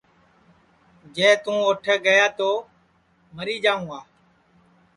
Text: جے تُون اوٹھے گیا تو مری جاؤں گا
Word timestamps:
جے 1.15 1.29
تُون 1.43 1.57
اوٹھے 1.65 1.95
گیا 2.05 2.25
تو 2.37 2.49
مری 3.35 3.55
جاؤں 3.65 3.85
گا 3.89 3.99